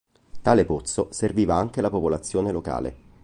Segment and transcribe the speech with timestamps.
[0.41, 2.95] Tale pozzo serviva anche la popolazione locale.